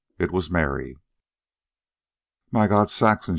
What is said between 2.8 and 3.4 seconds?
Saxon!"